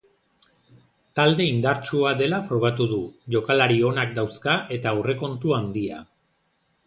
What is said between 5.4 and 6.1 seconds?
handia.